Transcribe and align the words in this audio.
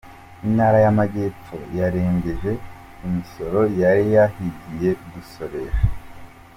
Intara 0.47 0.77
y’Amajyepfo 0.85 1.57
yarengeje 1.77 2.51
imisoro 3.05 3.59
yari 3.81 4.03
yahigiye 4.15 4.89
gusoresha 5.11 5.85